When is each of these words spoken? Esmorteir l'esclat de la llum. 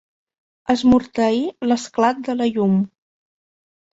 Esmorteir 0.73 1.43
l'esclat 1.71 2.23
de 2.29 2.37
la 2.39 2.47
llum. 2.55 2.73